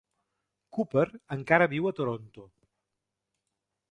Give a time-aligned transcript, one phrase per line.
[0.77, 1.03] Cooper
[1.35, 2.47] encara viu a Toronto.